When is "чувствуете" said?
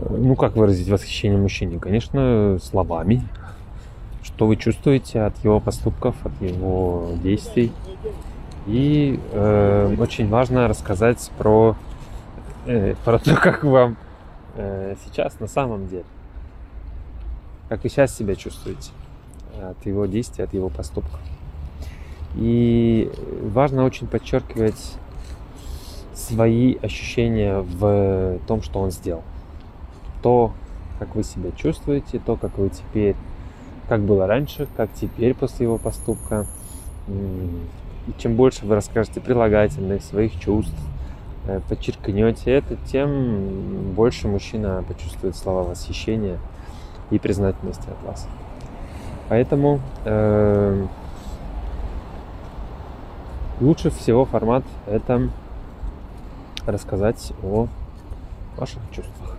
4.56-5.22, 18.36-18.90, 31.52-32.20